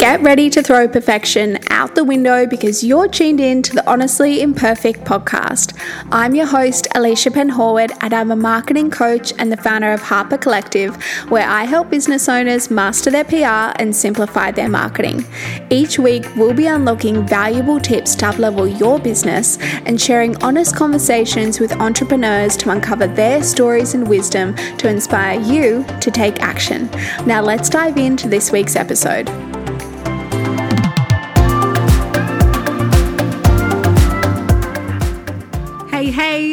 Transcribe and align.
Get 0.00 0.22
ready 0.22 0.48
to 0.48 0.62
throw 0.62 0.88
perfection 0.88 1.58
out 1.68 1.94
the 1.94 2.04
window 2.04 2.46
because 2.46 2.82
you're 2.82 3.06
tuned 3.06 3.38
in 3.38 3.60
to 3.60 3.74
the 3.74 3.86
Honestly 3.86 4.40
Imperfect 4.40 5.04
podcast. 5.04 5.78
I'm 6.10 6.34
your 6.34 6.46
host, 6.46 6.88
Alicia 6.94 7.28
Penhorwood, 7.28 7.94
and 8.00 8.14
I'm 8.14 8.30
a 8.30 8.36
marketing 8.36 8.90
coach 8.90 9.34
and 9.38 9.52
the 9.52 9.58
founder 9.58 9.92
of 9.92 10.00
Harper 10.00 10.38
Collective, 10.38 10.96
where 11.28 11.46
I 11.46 11.64
help 11.64 11.90
business 11.90 12.30
owners 12.30 12.70
master 12.70 13.10
their 13.10 13.24
PR 13.24 13.76
and 13.78 13.94
simplify 13.94 14.50
their 14.50 14.70
marketing. 14.70 15.22
Each 15.68 15.98
week, 15.98 16.24
we'll 16.34 16.54
be 16.54 16.66
unlocking 16.66 17.26
valuable 17.26 17.78
tips 17.78 18.14
to 18.16 18.24
uplevel 18.24 18.80
your 18.80 18.98
business 18.98 19.58
and 19.84 20.00
sharing 20.00 20.34
honest 20.42 20.74
conversations 20.74 21.60
with 21.60 21.72
entrepreneurs 21.72 22.56
to 22.56 22.70
uncover 22.70 23.06
their 23.06 23.42
stories 23.42 23.92
and 23.92 24.08
wisdom 24.08 24.56
to 24.78 24.88
inspire 24.88 25.38
you 25.38 25.84
to 26.00 26.10
take 26.10 26.40
action. 26.40 26.90
Now, 27.26 27.42
let's 27.42 27.68
dive 27.68 27.98
into 27.98 28.30
this 28.30 28.50
week's 28.50 28.76
episode. 28.76 29.28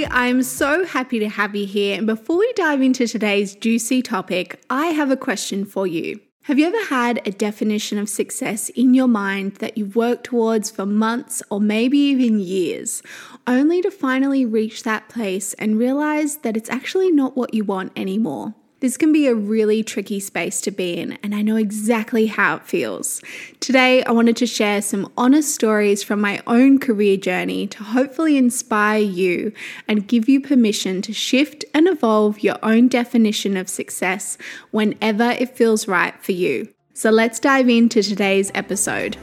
I'm 0.10 0.42
so 0.44 0.86
happy 0.86 1.20
to 1.20 1.30
have 1.30 1.56
you 1.56 1.66
here. 1.66 1.98
And 1.98 2.08
before 2.08 2.38
we 2.38 2.52
dive 2.54 2.82
into 2.82 3.08
today's 3.08 3.56
juicy 3.56 4.02
topic, 4.02 4.62
I 4.70 4.88
have 4.88 5.12
a 5.12 5.18
question 5.18 5.66
for 5.66 5.86
you. 5.86 6.20
Have 6.44 6.58
you 6.58 6.66
ever 6.66 6.86
had 6.86 7.22
a 7.28 7.32
definition 7.32 7.98
of 7.98 8.08
success 8.08 8.70
in 8.70 8.94
your 8.94 9.10
mind 9.10 9.56
that 9.56 9.78
you've 9.78 9.98
worked 9.98 10.24
towards 10.24 10.72
for 10.72 10.86
months 10.86 11.44
or 11.50 11.60
maybe 11.60 11.98
even 11.98 12.40
years, 12.40 13.04
only 13.46 13.82
to 13.82 13.92
finally 13.92 14.46
reach 14.46 14.84
that 14.84 15.10
place 15.10 15.54
and 15.56 15.78
realize 15.78 16.38
that 16.38 16.56
it's 16.56 16.70
actually 16.70 17.12
not 17.12 17.36
what 17.36 17.54
you 17.54 17.66
want 17.66 17.92
anymore? 17.98 18.56
This 18.80 18.96
can 18.96 19.12
be 19.12 19.26
a 19.26 19.34
really 19.34 19.82
tricky 19.82 20.20
space 20.20 20.62
to 20.62 20.70
be 20.70 20.98
in, 20.98 21.18
and 21.24 21.34
I 21.34 21.42
know 21.42 21.56
exactly 21.56 22.28
how 22.28 22.58
it 22.58 22.64
feels. 22.64 23.24
Today, 23.60 24.04
I 24.04 24.12
wanted 24.12 24.38
to 24.38 24.46
share 24.46 24.84
some 24.84 25.12
honest 25.18 25.56
stories 25.56 26.04
from 26.04 26.22
my 26.22 26.44
own 26.46 26.78
career 26.78 27.18
journey 27.18 27.66
to 27.68 27.84
hopefully 27.84 28.38
inspire 28.38 29.00
you 29.02 29.52
and 29.88 30.08
give 30.08 30.30
you 30.30 30.40
permission 30.40 31.02
to 31.02 31.14
shift 31.14 31.66
and 31.74 31.88
evolve 31.88 32.42
your 32.42 32.60
own 32.62 32.88
definition 32.88 33.58
of 33.58 33.68
success 33.68 34.38
whenever 34.70 35.32
it 35.32 35.56
feels 35.56 35.88
right 35.88 36.14
for 36.24 36.34
you. 36.34 36.70
So, 36.94 37.10
let's 37.10 37.40
dive 37.40 37.70
into 37.70 38.04
today's 38.04 38.52
episode. 38.54 39.18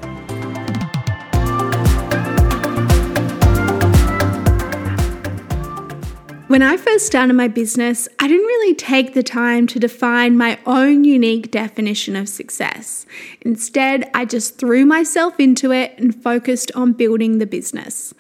When 6.55 6.63
I 6.63 6.77
first 6.77 7.05
started 7.05 7.33
my 7.33 7.49
business, 7.49 8.07
I 8.21 8.29
didn't 8.29 8.47
really 8.47 8.77
take 8.77 9.13
the 9.13 9.25
time 9.25 9.67
to 9.67 9.81
define 9.81 10.37
my 10.37 10.57
own 10.67 11.03
unique 11.03 11.51
definition 11.51 12.15
of 12.15 12.29
success. 12.29 13.07
Instead, 13.41 14.09
I 14.15 14.25
just 14.25 14.57
threw 14.57 14.87
myself 14.87 15.41
into 15.41 15.73
it 15.73 15.99
and 15.99 16.15
focused 16.15 16.71
on 16.77 16.93
building 16.93 17.39
the 17.39 17.47
business. 17.47 18.15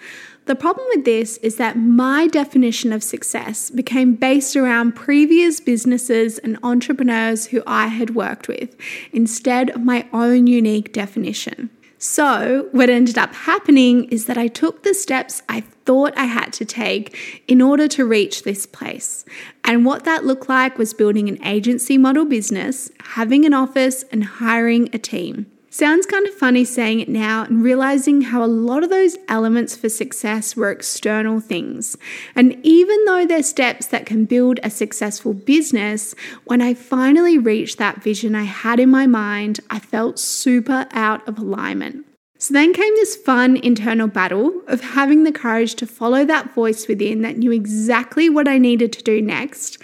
The 0.46 0.56
problem 0.56 0.84
with 0.96 1.04
this 1.04 1.36
is 1.44 1.58
that 1.58 1.78
my 1.78 2.26
definition 2.26 2.92
of 2.92 3.04
success 3.04 3.70
became 3.70 4.16
based 4.16 4.56
around 4.56 4.96
previous 4.96 5.60
businesses 5.60 6.38
and 6.38 6.58
entrepreneurs 6.64 7.46
who 7.46 7.62
I 7.68 7.86
had 7.86 8.16
worked 8.16 8.48
with, 8.48 8.74
instead 9.12 9.70
of 9.70 9.84
my 9.84 10.08
own 10.12 10.48
unique 10.48 10.92
definition. 10.92 11.70
So, 12.06 12.68
what 12.70 12.90
ended 12.90 13.16
up 13.16 13.34
happening 13.34 14.04
is 14.10 14.26
that 14.26 14.36
I 14.36 14.46
took 14.46 14.82
the 14.82 14.92
steps 14.92 15.40
I 15.48 15.62
thought 15.86 16.12
I 16.18 16.26
had 16.26 16.52
to 16.52 16.66
take 16.66 17.42
in 17.48 17.62
order 17.62 17.88
to 17.88 18.04
reach 18.04 18.42
this 18.42 18.66
place. 18.66 19.24
And 19.64 19.86
what 19.86 20.04
that 20.04 20.22
looked 20.22 20.46
like 20.46 20.76
was 20.76 20.92
building 20.92 21.30
an 21.30 21.42
agency 21.42 21.96
model 21.96 22.26
business, 22.26 22.90
having 23.00 23.46
an 23.46 23.54
office, 23.54 24.04
and 24.12 24.22
hiring 24.22 24.90
a 24.92 24.98
team. 24.98 25.46
Sounds 25.74 26.06
kind 26.06 26.24
of 26.24 26.32
funny 26.32 26.64
saying 26.64 27.00
it 27.00 27.08
now 27.08 27.42
and 27.42 27.60
realizing 27.60 28.20
how 28.20 28.44
a 28.44 28.46
lot 28.46 28.84
of 28.84 28.90
those 28.90 29.16
elements 29.26 29.74
for 29.74 29.88
success 29.88 30.54
were 30.54 30.70
external 30.70 31.40
things. 31.40 31.96
And 32.36 32.56
even 32.62 33.04
though 33.06 33.26
they're 33.26 33.42
steps 33.42 33.86
that 33.88 34.06
can 34.06 34.24
build 34.24 34.60
a 34.62 34.70
successful 34.70 35.32
business, 35.32 36.14
when 36.44 36.62
I 36.62 36.74
finally 36.74 37.38
reached 37.38 37.78
that 37.78 38.04
vision 38.04 38.36
I 38.36 38.44
had 38.44 38.78
in 38.78 38.88
my 38.88 39.08
mind, 39.08 39.58
I 39.68 39.80
felt 39.80 40.20
super 40.20 40.86
out 40.92 41.26
of 41.26 41.40
alignment. 41.40 42.06
So 42.38 42.54
then 42.54 42.72
came 42.72 42.94
this 42.94 43.16
fun 43.16 43.56
internal 43.56 44.06
battle 44.06 44.62
of 44.68 44.80
having 44.80 45.24
the 45.24 45.32
courage 45.32 45.74
to 45.74 45.88
follow 45.88 46.24
that 46.24 46.54
voice 46.54 46.86
within 46.86 47.22
that 47.22 47.38
knew 47.38 47.50
exactly 47.50 48.30
what 48.30 48.46
I 48.46 48.58
needed 48.58 48.92
to 48.92 49.02
do 49.02 49.20
next 49.20 49.82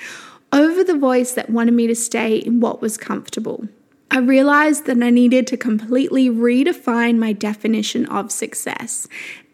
over 0.53 0.85
the 0.85 0.97
voice 0.97 1.33
that 1.33 1.51
wanted 1.51 1.75
me 1.75 1.89
to 1.89 1.97
stay 1.97 2.37
in 2.37 2.61
what 2.61 2.81
was 2.81 2.97
comfortable. 2.97 3.67
I 4.11 4.19
realized 4.19 4.87
that 4.87 5.03
I 5.03 5.11
needed 5.11 5.47
to 5.49 5.57
completely 5.57 6.29
redefine 6.29 7.19
my 7.19 7.33
definition 7.33 8.07
of 8.07 8.33
success. 8.33 9.07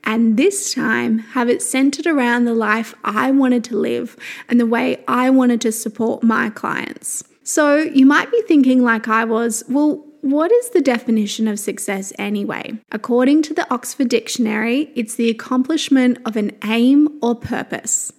And 0.05 0.37
this 0.37 0.73
time, 0.73 1.19
have 1.19 1.51
it 1.51 1.61
centered 1.61 2.07
around 2.07 2.45
the 2.45 2.55
life 2.55 2.95
I 3.05 3.33
wanted 3.33 3.65
to 3.65 3.77
live 3.77 4.17
and 4.49 4.59
the 4.59 4.67
way 4.67 5.05
I 5.09 5.31
wanted 5.31 5.61
to 5.63 5.73
support 5.73 6.23
my 6.23 6.49
clients. 6.49 7.25
So, 7.43 7.77
you 7.77 8.07
might 8.07 8.31
be 8.31 8.41
thinking, 8.43 8.83
like 8.83 9.09
I 9.09 9.25
was, 9.25 9.65
well, 9.69 10.05
what 10.21 10.51
is 10.51 10.71
the 10.71 10.81
definition 10.81 11.47
of 11.49 11.59
success 11.59 12.13
anyway? 12.19 12.79
According 12.91 13.43
to 13.43 13.55
the 13.55 13.73
Oxford 13.73 14.09
Dictionary, 14.09 14.91
it's 14.95 15.17
the 15.17 15.31
accomplishment 15.31 16.19
of 16.25 16.37
an 16.37 16.53
aim 16.65 17.19
or 17.21 17.35
purpose. 17.35 18.13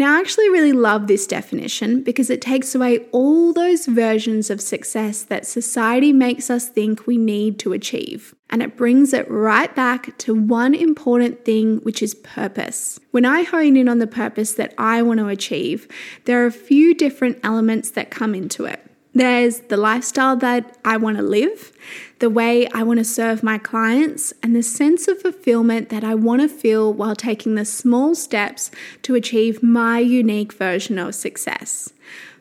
Now, 0.00 0.16
I 0.16 0.20
actually 0.20 0.48
really 0.48 0.72
love 0.72 1.08
this 1.08 1.26
definition 1.26 2.02
because 2.02 2.30
it 2.30 2.40
takes 2.40 2.74
away 2.74 3.00
all 3.12 3.52
those 3.52 3.84
versions 3.84 4.48
of 4.48 4.58
success 4.58 5.24
that 5.24 5.46
society 5.46 6.10
makes 6.10 6.48
us 6.48 6.70
think 6.70 7.06
we 7.06 7.18
need 7.18 7.58
to 7.58 7.74
achieve. 7.74 8.34
And 8.48 8.62
it 8.62 8.78
brings 8.78 9.12
it 9.12 9.30
right 9.30 9.76
back 9.76 10.16
to 10.16 10.34
one 10.34 10.74
important 10.74 11.44
thing, 11.44 11.80
which 11.80 12.02
is 12.02 12.14
purpose. 12.14 12.98
When 13.10 13.26
I 13.26 13.42
hone 13.42 13.76
in 13.76 13.90
on 13.90 13.98
the 13.98 14.06
purpose 14.06 14.54
that 14.54 14.72
I 14.78 15.02
want 15.02 15.20
to 15.20 15.28
achieve, 15.28 15.86
there 16.24 16.42
are 16.42 16.46
a 16.46 16.50
few 16.50 16.94
different 16.94 17.38
elements 17.44 17.90
that 17.90 18.10
come 18.10 18.34
into 18.34 18.64
it. 18.64 18.89
There's 19.12 19.60
the 19.62 19.76
lifestyle 19.76 20.36
that 20.36 20.78
I 20.84 20.96
want 20.96 21.16
to 21.16 21.22
live, 21.22 21.72
the 22.20 22.30
way 22.30 22.68
I 22.68 22.84
want 22.84 23.00
to 23.00 23.04
serve 23.04 23.42
my 23.42 23.58
clients, 23.58 24.32
and 24.40 24.54
the 24.54 24.62
sense 24.62 25.08
of 25.08 25.20
fulfillment 25.20 25.88
that 25.88 26.04
I 26.04 26.14
want 26.14 26.42
to 26.42 26.48
feel 26.48 26.92
while 26.92 27.16
taking 27.16 27.56
the 27.56 27.64
small 27.64 28.14
steps 28.14 28.70
to 29.02 29.16
achieve 29.16 29.64
my 29.64 29.98
unique 29.98 30.52
version 30.52 30.96
of 30.96 31.16
success. 31.16 31.92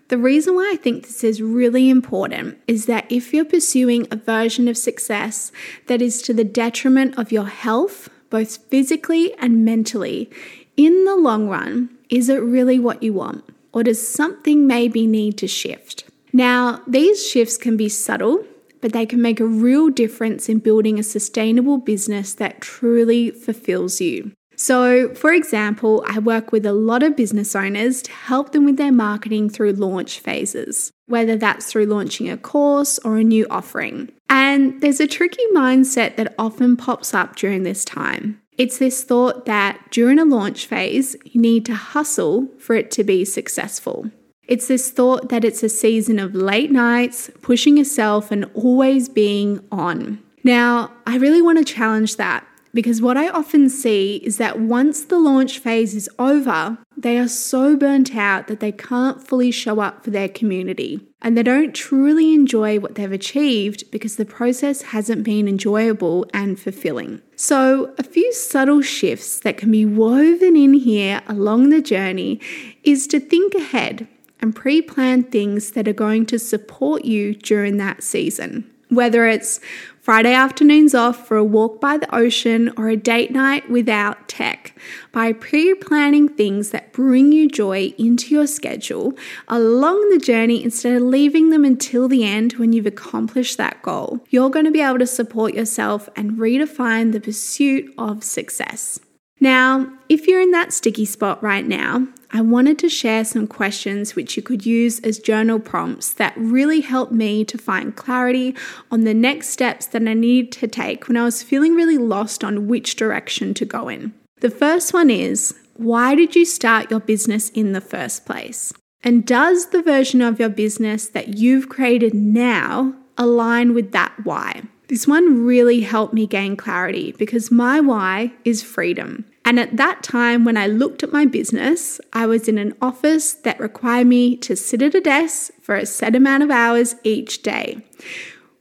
The 0.09 0.19
reason 0.19 0.56
why 0.56 0.72
I 0.72 0.75
think 0.75 1.03
this 1.03 1.24
is 1.24 1.41
really 1.41 1.90
important 1.90 2.59
is 2.68 2.85
that 2.85 3.12
if 3.12 3.34
you're 3.34 3.46
pursuing 3.46 4.08
a 4.12 4.16
version 4.16 4.68
of 4.68 4.78
success 4.78 5.52
that 5.88 6.03
is 6.03 6.22
to 6.24 6.34
the 6.34 6.44
detriment 6.44 7.18
of 7.18 7.31
your 7.31 7.47
health, 7.47 8.09
both 8.29 8.58
physically 8.69 9.34
and 9.40 9.66
mentally, 9.66 10.29
in 10.78 11.06
the 11.06 11.16
long 11.16 11.47
run, 11.47 11.90
is 12.09 12.29
it 12.29 12.41
really 12.41 12.78
what 12.79 13.02
you 13.02 13.13
want? 13.13 13.44
Or 13.72 13.84
does 13.84 14.08
something 14.08 14.66
maybe 14.66 15.08
need 15.08 15.38
to 15.40 15.47
shift? 15.47 16.09
Now, 16.31 16.81
these 16.88 17.28
shifts 17.28 17.57
can 17.57 17.78
be 17.78 17.90
subtle, 17.90 18.45
but 18.81 18.94
they 18.94 19.06
can 19.06 19.22
make 19.22 19.40
a 19.40 19.45
real 19.45 19.90
difference 19.90 20.50
in 20.50 20.59
building 20.59 21.00
a 21.00 21.03
sustainable 21.03 21.78
business 21.78 22.34
that 22.35 22.62
truly 22.62 23.31
fulfills 23.31 24.00
you. 24.00 24.31
So, 24.56 25.13
for 25.16 25.31
example, 25.31 26.03
I 26.06 26.19
work 26.19 26.51
with 26.51 26.66
a 26.66 26.73
lot 26.73 27.01
of 27.01 27.16
business 27.16 27.56
owners 27.56 28.01
to 28.01 28.12
help 28.12 28.51
them 28.51 28.66
with 28.66 28.75
their 28.75 28.91
marketing 28.91 29.50
through 29.50 29.72
launch 29.72 30.19
phases, 30.19 30.91
whether 31.07 31.38
that's 31.38 31.72
through 31.72 31.85
launching 31.85 32.29
a 32.29 32.35
course 32.35 33.00
or 33.00 33.17
a 33.17 33.23
new 33.23 33.47
offering. 33.50 34.11
And 34.29 34.81
there's 34.81 35.00
a 35.00 35.07
tricky 35.07 35.46
mindset 35.56 36.17
that 36.17 36.35
often 36.38 36.75
pops 36.75 37.13
up 37.13 37.38
during 37.38 37.63
this 37.63 37.85
time. 37.85 38.41
It's 38.57 38.79
this 38.79 39.01
thought 39.01 39.46
that 39.46 39.79
during 39.91 40.19
a 40.19 40.25
launch 40.25 40.66
phase, 40.66 41.16
you 41.23 41.40
need 41.40 41.66
to 41.67 41.75
hustle 41.75 42.50
for 42.59 42.75
it 42.75 42.91
to 42.91 43.06
be 43.06 43.23
successful. 43.23 44.11
It's 44.50 44.68
this 44.68 44.90
thought 44.90 45.30
that 45.30 45.46
it's 45.46 45.62
a 45.62 45.70
season 45.70 46.18
of 46.18 46.34
late 46.34 46.72
nights, 46.72 47.30
pushing 47.44 47.78
yourself, 47.78 48.32
and 48.32 48.50
always 48.56 49.08
being 49.08 49.64
on. 49.72 50.18
Now, 50.44 50.91
I 51.06 51.18
really 51.18 51.40
want 51.41 51.59
to 51.59 51.73
challenge 51.73 52.16
that 52.16 52.47
because 52.73 53.00
what 53.00 53.16
I 53.16 53.29
often 53.29 53.70
see 53.70 54.16
is 54.23 54.38
that 54.38 54.59
once 54.59 55.03
the 55.03 55.20
launch 55.20 55.59
phase 55.59 55.94
is 55.94 56.09
over, 56.18 56.79
they 56.97 57.20
are 57.20 57.28
so 57.28 57.78
burnt 57.78 58.16
out 58.16 58.47
that 58.47 58.59
they 58.59 58.72
can't 58.72 59.26
fully 59.26 59.52
show 59.52 59.82
up 59.82 60.03
for 60.03 60.09
their 60.09 60.28
community 60.28 61.00
and 61.22 61.38
they 61.38 61.44
don't 61.44 61.76
truly 61.76 62.34
enjoy 62.34 62.79
what 62.79 62.96
they've 62.96 63.12
achieved 63.12 63.84
because 63.91 64.16
the 64.16 64.26
process 64.26 64.82
hasn't 64.82 65.23
been 65.23 65.47
enjoyable 65.47 66.26
and 66.34 66.59
fulfilling. 66.59 67.22
So, 67.35 67.94
a 68.00 68.03
few 68.03 68.34
subtle 68.34 68.82
shifts 68.82 69.40
that 69.41 69.58
can 69.58 69.70
be 69.70 69.85
woven 69.85 70.56
in 70.56 70.73
here 70.73 71.22
along 71.28 71.70
the 71.70 71.82
journey 71.84 72.40
is 72.84 73.06
to 73.08 73.20
think 73.20 73.53
ahead 73.53 74.08
and 74.41 74.56
pre 74.56 74.82
plan 74.82 75.24
things 75.24 75.72
that 75.72 75.88
are 75.88 75.94
going 75.94 76.26
to 76.28 76.40
support 76.40 77.06
you 77.06 77.34
during 77.34 77.78
that 77.78 78.03
season. 78.03 78.70
Whether 78.90 79.28
it's 79.28 79.59
Friday 80.02 80.34
afternoons 80.34 80.96
off 80.96 81.28
for 81.28 81.38
a 81.38 81.44
walk 81.44 81.80
by 81.80 81.97
the 81.97 82.16
ocean 82.16 82.74
or 82.76 82.90
a 82.90 82.97
date 82.97 83.30
night 83.30 83.70
without 83.70 84.28
tech 84.28 84.74
by 85.12 85.34
pre 85.34 85.76
planning 85.76 86.28
things 86.28 86.72
that 86.72 86.91
bring 86.91 87.32
you 87.32 87.47
joy 87.47 87.94
into 88.00 88.34
your 88.34 88.47
schedule 88.47 89.14
along 89.47 90.09
the 90.09 90.18
journey 90.18 90.64
instead 90.64 90.96
of 90.96 91.03
leaving 91.03 91.52
them 91.52 91.64
until 91.64 92.08
the 92.08 92.24
end 92.24 92.53
when 92.53 92.74
you've 92.74 92.88
accomplished 92.88 93.58
that 93.58 93.80
goal. 93.84 94.26
You're 94.32 94.50
going 94.50 94.66
to 94.66 94.72
be 94.72 94.82
able 94.82 94.97
to 94.97 95.06
support 95.06 95.53
yourself 95.53 96.09
and 96.16 96.40
redefine 96.40 97.12
the 97.12 97.22
pursuit 97.22 97.94
of 97.96 98.24
success. 98.24 99.00
Now, 99.40 99.91
if 100.09 100.28
you're 100.28 100.41
in 100.41 100.52
that 100.52 100.74
sticky 100.74 101.06
spot 101.06 101.41
right 101.41 101.66
now, 101.66 102.08
I 102.32 102.41
wanted 102.41 102.78
to 102.80 102.90
share 102.90 103.26
some 103.26 103.47
questions 103.47 104.16
which 104.16 104.38
you 104.38 104.44
could 104.44 104.66
use 104.66 105.00
as 105.00 105.18
journal 105.18 105.59
prompts 105.59 106.14
that 106.14 106.34
really 106.38 106.82
helped 106.82 107.12
me 107.12 107.44
to 107.46 107.58
find 107.58 107.96
clarity 107.96 108.56
on 108.91 109.03
the 109.03 109.14
next 109.14 109.50
steps 109.50 109.88
that 109.88 110.08
I 110.08 110.14
needed 110.14 110.52
to 110.53 110.68
take 110.68 111.08
when 111.08 111.18
I 111.18 111.24
was 111.24 111.41
feeling 111.41 111.76
really 111.76 111.97
lost 111.97 112.44
on 112.44 112.68
which 112.68 112.96
direction 112.96 113.53
to 113.56 113.66
go 113.66 113.88
in. 113.88 114.14
The 114.41 114.52
first 114.52 114.94
one 114.94 115.09
is 115.09 115.58
why 115.76 116.14
did 116.14 116.35
you 116.35 116.46
start 116.46 116.92
your 116.92 117.00
business 117.00 117.50
in 117.50 117.72
the 117.72 117.82
first 117.82 118.26
place? 118.26 118.74
And 119.03 119.26
does 119.26 119.68
the 119.68 119.82
version 119.82 120.22
of 120.22 120.40
your 120.40 120.50
business 120.50 121.08
that 121.08 121.38
you've 121.38 121.70
created 121.70 122.14
now 122.14 122.94
align 123.18 123.74
with 123.74 123.92
that 123.94 124.14
why? 124.24 124.64
This 124.90 125.08
one 125.08 125.46
really 125.46 125.82
helped 125.82 126.16
me 126.16 126.26
gain 126.26 126.58
clarity 126.58 127.12
because 127.12 127.52
my 127.52 127.80
why 127.80 128.34
is 128.44 128.64
freedom. 128.64 129.24
And 129.46 129.59
at 129.59 129.78
that 129.78 130.02
time, 130.02 130.46
when 130.46 130.58
I 130.58 130.66
looked 130.66 131.03
at 131.03 131.14
my 131.14 131.26
business, 131.26 132.02
I 132.12 132.26
was 132.26 132.47
in 132.47 132.58
an 132.58 132.76
office 132.82 133.34
that 133.34 133.59
required 133.59 134.08
me 134.08 134.36
to 134.38 134.56
sit 134.56 134.82
at 134.82 134.96
a 134.96 135.00
desk 135.00 135.52
for 135.62 135.76
a 135.76 135.86
set 135.86 136.16
amount 136.16 136.41
of 136.41 136.50
hours 136.50 136.96
each 137.03 137.44
day. 137.44 137.86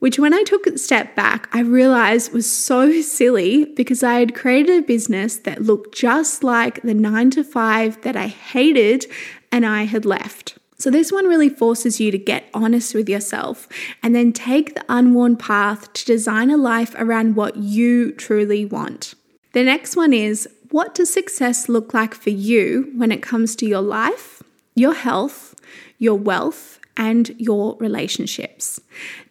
Which, 0.01 0.19
when 0.19 0.35
I 0.35 0.43
took 0.43 0.67
a 0.67 0.77
step 0.77 1.17
back, 1.17 1.49
I 1.51 1.61
realized 1.61 2.35
was 2.35 2.51
so 2.51 3.01
silly 3.01 3.65
because 3.65 4.03
I 4.03 4.19
had 4.19 4.35
created 4.35 4.79
a 4.85 4.87
business 4.87 5.39
that 5.39 5.63
looked 5.63 5.95
just 5.95 6.45
like 6.45 6.83
the 6.83 6.95
nine 6.95 7.31
to 7.31 7.43
five 7.43 8.03
that 8.03 8.17
I 8.17 8.27
hated 8.27 9.07
and 9.51 9.65
I 9.65 9.85
had 9.85 10.05
left. 10.05 10.58
So, 10.81 10.93
this 10.93 11.11
one 11.11 11.27
really 11.27 11.49
forces 11.49 11.99
you 11.99 12.13
to 12.13 12.19
get 12.19 12.45
honest 12.55 12.95
with 12.95 13.09
yourself 13.09 13.67
and 14.01 14.15
then 14.15 14.33
take 14.33 14.77
the 14.77 14.85
unworn 14.89 15.37
path 15.37 15.93
to 15.93 16.05
design 16.05 16.51
a 16.51 16.57
life 16.57 16.95
around 16.97 17.35
what 17.35 17.57
you 17.57 18.13
truly 18.13 18.65
want. 18.65 19.15
The 19.55 19.65
next 19.65 19.97
one 19.97 20.13
is 20.13 20.49
what 20.71 20.95
does 20.95 21.13
success 21.13 21.69
look 21.69 21.95
like 21.95 22.15
for 22.15 22.31
you 22.31 22.93
when 22.95 23.11
it 23.11 23.23
comes 23.23 23.57
to 23.57 23.67
your 23.67 23.81
life, 23.81 24.41
your 24.77 24.95
health, 24.95 25.57
your 25.99 26.15
wealth, 26.17 26.79
and 26.97 27.31
your 27.39 27.77
relationships? 27.81 28.81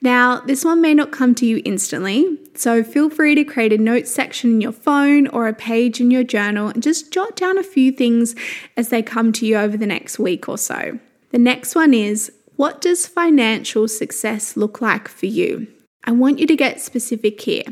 Now, 0.01 0.41
this 0.41 0.65
one 0.65 0.81
may 0.81 0.93
not 0.93 1.13
come 1.13 1.33
to 1.35 1.45
you 1.45 1.61
instantly, 1.63 2.39
so 2.55 2.83
feel 2.83 3.09
free 3.09 3.35
to 3.35 3.45
create 3.45 3.71
a 3.71 3.77
notes 3.77 4.11
section 4.13 4.51
in 4.51 4.59
your 4.59 4.73
phone 4.73 5.29
or 5.29 5.47
a 5.47 5.53
page 5.53 6.01
in 6.01 6.11
your 6.11 6.25
journal 6.25 6.67
and 6.67 6.83
just 6.83 7.13
jot 7.13 7.37
down 7.37 7.57
a 7.57 7.63
few 7.63 7.93
things 7.93 8.35
as 8.75 8.89
they 8.89 9.01
come 9.01 9.31
to 9.31 9.45
you 9.45 9.55
over 9.55 9.77
the 9.77 9.85
next 9.85 10.19
week 10.19 10.49
or 10.49 10.57
so. 10.57 10.99
The 11.31 11.37
next 11.37 11.75
one 11.75 11.93
is 11.93 12.31
what 12.55 12.81
does 12.81 13.05
financial 13.05 13.87
success 13.87 14.55
look 14.55 14.81
like 14.81 15.07
for 15.07 15.25
you? 15.25 15.67
I 16.05 16.11
want 16.11 16.39
you 16.39 16.47
to 16.47 16.55
get 16.55 16.79
specific 16.79 17.41
here 17.41 17.65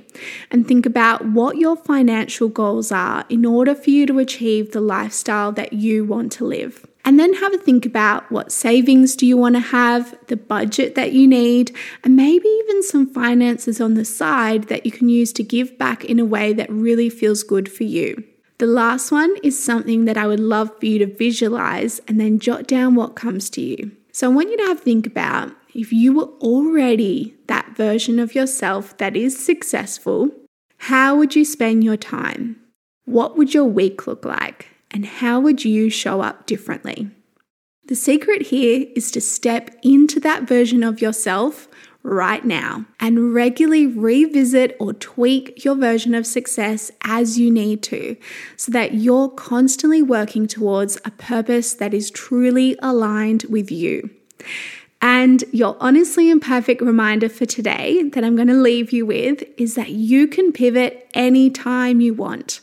and 0.51 0.67
think 0.67 0.85
about 0.85 1.25
what 1.25 1.55
your 1.55 1.77
financial 1.77 2.49
goals 2.49 2.91
are 2.91 3.23
in 3.29 3.45
order 3.45 3.73
for 3.73 3.89
you 3.89 4.05
to 4.07 4.19
achieve 4.19 4.73
the 4.73 4.81
lifestyle 4.81 5.53
that 5.53 5.71
you 5.71 6.03
want 6.03 6.33
to 6.33 6.45
live. 6.45 6.85
And 7.05 7.17
then 7.17 7.35
have 7.35 7.53
a 7.53 7.57
think 7.57 7.85
about 7.85 8.29
what 8.29 8.51
savings 8.51 9.15
do 9.15 9.25
you 9.25 9.37
want 9.37 9.55
to 9.55 9.61
have, 9.61 10.17
the 10.27 10.35
budget 10.35 10.95
that 10.95 11.13
you 11.13 11.27
need, 11.27 11.73
and 12.03 12.17
maybe 12.17 12.47
even 12.47 12.83
some 12.83 13.07
finances 13.07 13.79
on 13.79 13.93
the 13.93 14.03
side 14.03 14.65
that 14.65 14.85
you 14.85 14.91
can 14.91 15.07
use 15.07 15.31
to 15.33 15.43
give 15.43 15.77
back 15.77 16.03
in 16.03 16.19
a 16.19 16.25
way 16.25 16.51
that 16.51 16.69
really 16.69 17.09
feels 17.09 17.41
good 17.41 17.71
for 17.71 17.85
you. 17.85 18.21
The 18.57 18.67
last 18.67 19.11
one 19.11 19.35
is 19.43 19.61
something 19.61 20.05
that 20.05 20.17
I 20.17 20.27
would 20.27 20.39
love 20.39 20.71
for 20.79 20.85
you 20.85 20.99
to 20.99 21.05
visualize 21.05 21.99
and 22.07 22.19
then 22.19 22.39
jot 22.39 22.67
down 22.67 22.95
what 22.95 23.15
comes 23.15 23.49
to 23.51 23.61
you. 23.61 23.91
So 24.13 24.31
I 24.31 24.33
want 24.33 24.49
you 24.49 24.57
to 24.57 24.67
have 24.67 24.79
think 24.79 25.05
about 25.05 25.51
if 25.73 25.91
you 25.91 26.13
were 26.13 26.29
already 26.39 27.35
that 27.47 27.75
version 27.75 28.17
of 28.17 28.33
yourself 28.33 28.97
that 28.97 29.17
is 29.17 29.37
successful, 29.37 30.31
how 30.77 31.17
would 31.17 31.35
you 31.35 31.43
spend 31.43 31.83
your 31.83 31.97
time? 31.97 32.55
What 33.03 33.37
would 33.37 33.53
your 33.53 33.65
week 33.65 34.07
look 34.07 34.23
like? 34.23 34.69
And 34.89 35.05
how 35.05 35.41
would 35.41 35.65
you 35.65 35.89
show 35.89 36.21
up 36.21 36.45
differently? 36.45 37.09
The 37.87 37.95
secret 37.95 38.43
here 38.43 38.87
is 38.95 39.11
to 39.11 39.21
step 39.21 39.75
into 39.83 40.19
that 40.21 40.43
version 40.43 40.81
of 40.81 41.01
yourself 41.01 41.67
right 42.05 42.45
now 42.45 42.85
and 42.99 43.33
regularly 43.33 43.87
revisit 43.87 44.77
or 44.79 44.93
tweak 44.93 45.65
your 45.65 45.75
version 45.75 46.13
of 46.13 46.27
success 46.27 46.91
as 47.01 47.39
you 47.39 47.51
need 47.51 47.81
to 47.83 48.15
so 48.55 48.71
that 48.71 48.93
you're 48.93 49.29
constantly 49.29 50.01
working 50.01 50.47
towards 50.47 50.97
a 51.03 51.11
purpose 51.11 51.73
that 51.73 51.93
is 51.93 52.11
truly 52.11 52.77
aligned 52.81 53.43
with 53.49 53.71
you. 53.71 54.09
And 55.01 55.43
your 55.51 55.75
honestly 55.79 56.29
imperfect 56.29 56.81
reminder 56.81 57.29
for 57.29 57.45
today 57.45 58.03
that 58.09 58.23
I'm 58.23 58.35
going 58.35 58.47
to 58.47 58.53
leave 58.53 58.91
you 58.91 59.05
with 59.05 59.43
is 59.57 59.75
that 59.75 59.89
you 59.89 60.27
can 60.27 60.51
pivot 60.51 61.09
anytime 61.13 62.01
you 62.01 62.13
want. 62.13 62.61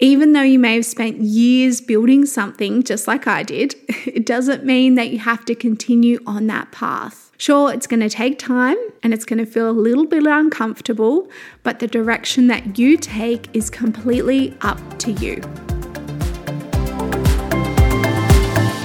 Even 0.00 0.32
though 0.32 0.42
you 0.42 0.60
may 0.60 0.76
have 0.76 0.86
spent 0.86 1.20
years 1.20 1.80
building 1.80 2.24
something 2.24 2.84
just 2.84 3.08
like 3.08 3.26
I 3.26 3.42
did, 3.42 3.74
it 4.06 4.24
doesn't 4.24 4.64
mean 4.64 4.94
that 4.94 5.10
you 5.10 5.18
have 5.18 5.44
to 5.46 5.54
continue 5.54 6.20
on 6.26 6.46
that 6.46 6.70
path. 6.70 7.27
Sure, 7.40 7.72
it's 7.72 7.86
going 7.86 8.00
to 8.00 8.08
take 8.08 8.36
time 8.36 8.76
and 9.00 9.14
it's 9.14 9.24
going 9.24 9.38
to 9.38 9.46
feel 9.46 9.70
a 9.70 9.72
little 9.72 10.06
bit 10.06 10.26
uncomfortable, 10.26 11.30
but 11.62 11.78
the 11.78 11.86
direction 11.86 12.48
that 12.48 12.80
you 12.80 12.96
take 12.96 13.48
is 13.54 13.70
completely 13.70 14.56
up 14.60 14.80
to 14.98 15.12
you. 15.12 15.40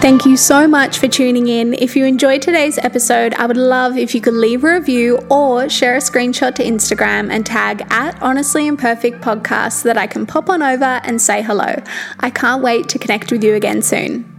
Thank 0.03 0.25
you 0.25 0.37
so 0.37 0.67
much 0.67 0.99
for 0.99 1.07
tuning 1.07 1.47
in. 1.47 1.73
If 1.73 1.95
you 1.95 2.05
enjoyed 2.05 2.43
today's 2.43 2.77
episode, 2.77 3.33
I 3.35 3.47
would 3.47 3.57
love 3.57 3.97
if 3.97 4.13
you 4.13 4.21
could 4.21 4.35
leave 4.35 4.63
a 4.63 4.75
review 4.75 5.17
or 5.31 5.67
share 5.67 5.95
a 5.95 5.99
screenshot 5.99 6.53
to 6.55 6.63
Instagram 6.63 7.31
and 7.31 7.43
tag 7.45 7.83
at 7.89 8.21
Honestly 8.21 8.67
Imperfect 8.67 9.21
Podcast 9.21 9.81
so 9.81 9.89
that 9.89 9.97
I 9.97 10.05
can 10.05 10.27
pop 10.27 10.49
on 10.49 10.61
over 10.61 11.01
and 11.03 11.19
say 11.19 11.41
hello. 11.41 11.81
I 12.19 12.29
can't 12.29 12.61
wait 12.61 12.87
to 12.89 12.99
connect 12.99 13.31
with 13.31 13.43
you 13.43 13.55
again 13.55 13.81
soon. 13.81 14.32